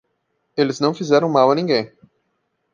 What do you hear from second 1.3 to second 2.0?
a ninguém.